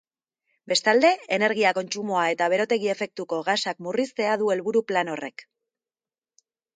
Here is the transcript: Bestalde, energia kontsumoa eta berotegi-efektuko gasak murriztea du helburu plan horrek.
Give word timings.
Bestalde, 0.71 1.09
energia 1.35 1.73
kontsumoa 1.77 2.23
eta 2.35 2.47
berotegi-efektuko 2.53 3.39
gasak 3.49 3.83
murriztea 3.89 4.39
du 4.43 4.49
helburu 4.55 4.83
plan 4.93 5.13
horrek. 5.17 5.45